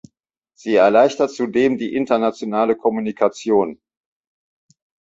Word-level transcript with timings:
Sie 0.55 0.73
erleichtert 0.73 1.29
zudem 1.29 1.77
die 1.77 1.93
internationale 1.93 2.75
Kommunikation. 2.75 3.79